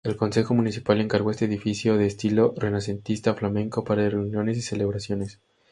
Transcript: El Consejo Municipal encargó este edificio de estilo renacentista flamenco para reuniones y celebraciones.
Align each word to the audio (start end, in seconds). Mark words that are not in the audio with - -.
El 0.03 0.15
Consejo 0.17 0.55
Municipal 0.55 0.99
encargó 0.99 1.29
este 1.29 1.45
edificio 1.45 1.95
de 1.95 2.07
estilo 2.07 2.55
renacentista 2.57 3.35
flamenco 3.35 3.83
para 3.83 4.09
reuniones 4.09 4.57
y 4.57 4.63
celebraciones. 4.63 5.39